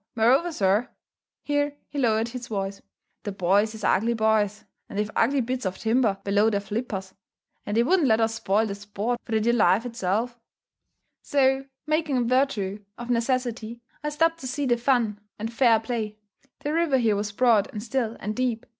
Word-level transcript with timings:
Moreover, 0.15 0.51
sir," 0.51 0.89
here 1.43 1.77
he 1.87 1.99
lowered 1.99 2.29
his 2.29 2.47
voice; 2.47 2.81
"the 3.21 3.31
boys 3.31 3.75
is 3.75 3.83
ugly 3.83 4.15
boys, 4.15 4.65
and 4.89 4.97
they've 4.97 5.11
ugly 5.15 5.41
bits 5.41 5.63
of 5.63 5.77
timber 5.77 6.17
below 6.23 6.49
their 6.49 6.59
flippers, 6.59 7.13
and 7.67 7.77
they 7.77 7.83
wouldn't 7.83 8.07
let 8.07 8.19
us 8.19 8.33
spoil 8.33 8.65
the 8.65 8.73
sport 8.73 9.19
for 9.23 9.31
the 9.33 9.39
dear 9.39 9.53
life 9.53 9.85
itself." 9.85 10.39
So, 11.21 11.67
making 11.85 12.17
a 12.17 12.23
virtue 12.23 12.83
of 12.97 13.11
necessity, 13.11 13.83
I 14.03 14.09
stopped 14.09 14.39
to 14.39 14.47
see 14.47 14.65
the 14.65 14.75
fun 14.77 15.19
and 15.37 15.53
fair 15.53 15.79
play. 15.79 16.17
The 16.61 16.73
river 16.73 16.97
here 16.97 17.15
was 17.15 17.31
broad, 17.31 17.67
and 17.71 17.83
still, 17.83 18.17
and 18.19 18.35
deep. 18.35 18.65